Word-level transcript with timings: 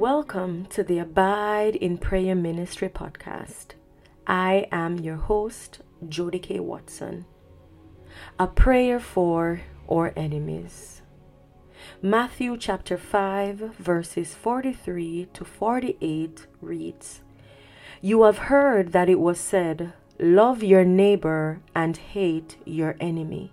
Welcome 0.00 0.64
to 0.70 0.82
the 0.82 0.98
Abide 0.98 1.76
in 1.76 1.98
Prayer 1.98 2.34
Ministry 2.34 2.88
podcast. 2.88 3.74
I 4.26 4.66
am 4.72 4.98
your 4.98 5.16
host, 5.16 5.80
Jody 6.08 6.38
K. 6.38 6.58
Watson. 6.58 7.26
A 8.38 8.46
prayer 8.46 8.98
for 8.98 9.60
our 9.90 10.14
enemies. 10.16 11.02
Matthew 12.00 12.56
chapter 12.56 12.96
5, 12.96 13.76
verses 13.76 14.32
43 14.32 15.28
to 15.34 15.44
48 15.44 16.46
reads 16.62 17.20
You 18.00 18.22
have 18.22 18.48
heard 18.48 18.92
that 18.92 19.10
it 19.10 19.20
was 19.20 19.38
said, 19.38 19.92
Love 20.18 20.62
your 20.62 20.86
neighbor 20.86 21.60
and 21.74 21.98
hate 21.98 22.56
your 22.64 22.96
enemy. 23.00 23.52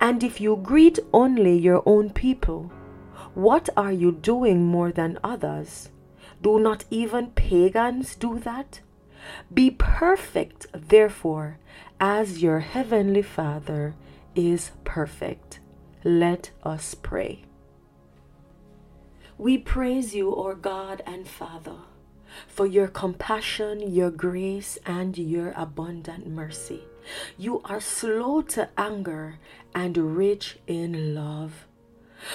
And 0.00 0.22
if 0.22 0.40
you 0.40 0.56
greet 0.56 0.98
only 1.12 1.58
your 1.58 1.82
own 1.86 2.10
people, 2.10 2.70
what 3.34 3.68
are 3.76 3.92
you 3.92 4.12
doing 4.12 4.64
more 4.64 4.92
than 4.92 5.18
others? 5.22 5.90
Do 6.42 6.58
not 6.58 6.84
even 6.90 7.32
pagans 7.32 8.14
do 8.14 8.38
that? 8.40 8.80
Be 9.52 9.70
perfect, 9.70 10.66
therefore, 10.72 11.58
as 12.00 12.42
your 12.42 12.60
heavenly 12.60 13.22
Father 13.22 13.94
is 14.34 14.70
perfect. 14.84 15.60
Let 16.04 16.50
us 16.62 16.94
pray. 16.94 17.42
We 19.38 19.58
praise 19.58 20.14
you, 20.14 20.34
O 20.34 20.54
God 20.54 21.02
and 21.06 21.28
Father, 21.28 21.76
for 22.46 22.66
your 22.66 22.88
compassion, 22.88 23.92
your 23.92 24.10
grace, 24.10 24.78
and 24.86 25.18
your 25.18 25.52
abundant 25.56 26.26
mercy. 26.26 26.84
You 27.36 27.60
are 27.64 27.80
slow 27.80 28.42
to 28.42 28.68
anger 28.76 29.38
and 29.74 29.96
rich 30.16 30.58
in 30.66 31.14
love. 31.14 31.66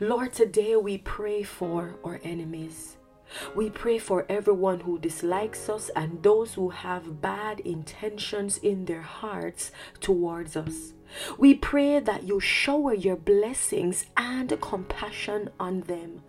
Lord, 0.00 0.32
today 0.32 0.76
we 0.76 0.98
pray 0.98 1.42
for 1.42 1.96
our 2.04 2.20
enemies. 2.22 2.96
We 3.54 3.70
pray 3.70 3.98
for 3.98 4.26
everyone 4.28 4.80
who 4.80 4.98
dislikes 4.98 5.68
us 5.68 5.90
and 5.96 6.22
those 6.22 6.54
who 6.54 6.68
have 6.70 7.22
bad 7.22 7.60
intentions 7.60 8.58
in 8.58 8.84
their 8.84 9.02
hearts 9.02 9.72
towards 10.00 10.56
us. 10.56 10.92
We 11.38 11.54
pray 11.54 12.00
that 12.00 12.22
you 12.24 12.40
shower 12.40 12.94
your 12.94 13.16
blessings 13.16 14.06
and 14.16 14.58
compassion 14.60 15.50
on 15.60 15.82
them. 15.82 16.22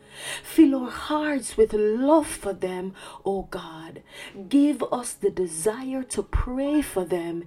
Fill 0.44 0.76
our 0.76 0.92
hearts 0.92 1.58
with 1.58 1.74
love 1.74 2.28
for 2.28 2.54
them, 2.54 2.94
O 3.26 3.44
God. 3.44 4.04
Give 4.50 4.84
us 4.92 5.14
the 5.14 5.30
desire 5.30 6.04
to 6.04 6.24
pray 6.24 6.82
for 6.82 7.06
them 7.06 7.46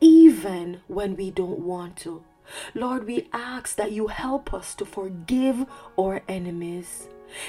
even 0.00 0.80
when 0.86 1.16
we 1.16 1.30
don't 1.30 1.60
want 1.60 1.96
to. 1.98 2.22
Lord, 2.74 3.06
we 3.06 3.28
ask 3.32 3.76
that 3.76 3.92
you 3.92 4.08
help 4.08 4.54
us 4.54 4.74
to 4.76 4.84
forgive 4.84 5.66
our 5.98 6.22
enemies. 6.28 7.08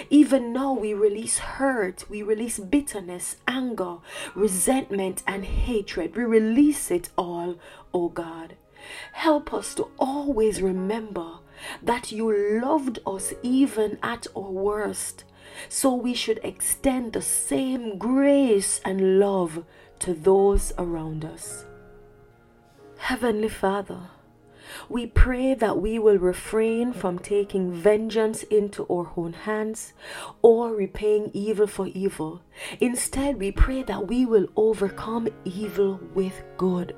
Even 0.10 0.52
now, 0.54 0.74
we 0.74 0.94
release 0.94 1.38
hurt, 1.38 2.10
we 2.10 2.24
release 2.24 2.58
bitterness, 2.58 3.38
anger, 3.48 3.98
resentment, 4.34 5.22
and 5.28 5.46
hatred. 5.46 6.16
We 6.16 6.24
release 6.24 6.90
it 6.90 7.10
all, 7.18 7.58
oh 7.94 8.10
God. 8.10 8.56
Help 9.14 9.54
us 9.54 9.76
to 9.76 9.90
always 10.00 10.62
remember 10.62 11.40
that 11.82 12.12
you 12.12 12.62
loved 12.62 13.00
us 13.06 13.34
even 13.44 13.98
at 14.02 14.28
our 14.36 14.52
worst. 14.52 15.24
So 15.70 15.94
we 15.94 16.14
should 16.14 16.40
extend 16.44 17.14
the 17.14 17.22
same 17.22 17.98
grace 17.98 18.80
and 18.86 19.20
love 19.20 19.64
to 20.00 20.14
those 20.14 20.74
around 20.78 21.26
us. 21.26 21.66
Heavenly 22.98 23.48
Father, 23.48 24.10
we 24.90 25.06
pray 25.08 25.54
that 25.54 25.78
we 25.78 25.98
will 25.98 26.18
refrain 26.18 26.92
from 26.92 27.20
taking 27.20 27.72
vengeance 27.72 28.44
into 28.44 28.86
our 28.92 29.12
own 29.16 29.34
hands 29.34 29.94
or 30.42 30.74
repaying 30.74 31.32
evil 31.34 31.68
for 31.68 31.88
evil. 31.88 32.42
Instead, 32.82 33.40
we 33.40 33.52
pray 33.52 33.84
that 33.84 34.08
we 34.08 34.26
will 34.26 34.48
overcome 34.56 35.30
evil 35.46 36.00
with 36.14 36.44
good. 36.58 36.96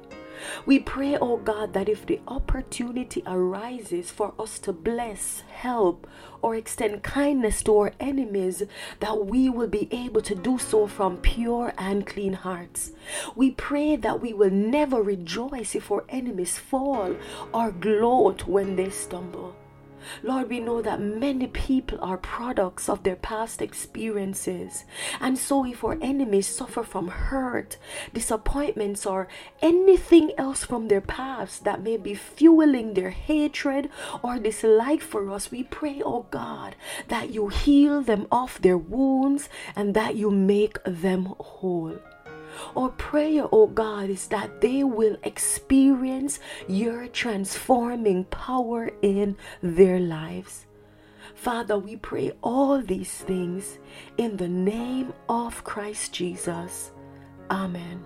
We 0.66 0.80
pray, 0.80 1.18
oh 1.18 1.38
God, 1.38 1.74
that 1.74 1.90
if 1.90 2.06
the 2.06 2.20
opportunity 2.28 3.24
arises 3.26 4.12
for 4.12 4.34
us 4.40 4.60
to 4.60 4.74
bless, 4.74 5.42
help, 5.50 6.08
or 6.42 6.56
extend 6.56 7.04
kindness 7.04 7.64
to 7.64 7.78
our 7.78 7.92
enemies, 8.00 8.64
that 9.00 9.26
we 9.26 9.50
will 9.50 9.68
be 9.68 9.88
able 9.92 10.22
to 10.22 10.36
do 10.36 10.58
so 10.58 10.88
from 10.88 11.18
pure 11.18 11.74
and 11.78 12.06
clean 12.06 12.34
hearts. 12.34 12.92
We 13.36 13.52
pray 13.52 13.96
that 13.98 14.22
we 14.22 14.34
will 14.34 14.52
never 14.52 15.02
rejoice 15.02 15.76
if 15.76 15.92
our 15.92 16.06
enemies 16.10 16.58
fall 16.58 17.16
or 17.54 17.72
gloat 17.72 18.48
when 18.48 18.76
they 18.76 18.90
stumble. 18.90 19.56
Lord, 20.24 20.50
we 20.50 20.60
know 20.60 20.82
that 20.82 21.02
many 21.02 21.48
people 21.48 21.98
are 22.02 22.18
products 22.18 22.90
of 22.90 23.04
their 23.04 23.16
past 23.16 23.62
experiences. 23.62 24.86
And 25.20 25.38
so, 25.38 25.66
if 25.66 25.84
our 25.84 25.98
enemies 26.02 26.48
suffer 26.48 26.84
from 26.84 27.08
hurt, 27.08 27.78
disappointments, 28.14 29.06
or 29.06 29.28
anything 29.62 30.32
else 30.38 30.64
from 30.64 30.88
their 30.88 31.02
past 31.02 31.64
that 31.64 31.84
may 31.84 31.98
be 31.98 32.14
fueling 32.14 32.94
their 32.94 33.12
hatred 33.12 33.90
or 34.22 34.40
dislike 34.40 35.02
for 35.02 35.30
us, 35.30 35.52
we 35.52 35.64
pray, 35.64 36.02
oh 36.04 36.26
God, 36.32 36.76
that 37.08 37.32
you 37.32 37.50
heal 37.50 38.02
them 38.02 38.28
of 38.32 38.62
their 38.62 38.78
wounds 38.78 39.50
and 39.76 39.94
that 39.94 40.16
you 40.16 40.32
make 40.32 40.78
them 40.84 41.34
whole. 41.40 41.98
Our 42.76 42.90
prayer, 42.90 43.48
oh 43.52 43.68
God, 43.68 44.10
is 44.10 44.28
that 44.28 44.62
they 44.62 44.84
will 44.84 45.18
experience 45.24 46.40
your 46.68 47.08
transforming 47.08 48.26
power 48.26 48.92
in 49.02 49.38
their 49.62 50.00
lives. 50.00 50.66
Father, 51.36 51.78
we 51.78 51.96
pray 51.96 52.32
all 52.42 52.82
these 52.82 53.14
things 53.14 53.80
in 54.18 54.38
the 54.38 54.50
name 54.50 55.14
of 55.30 55.64
Christ 55.64 56.14
Jesus. 56.14 56.92
Amen. 57.50 58.04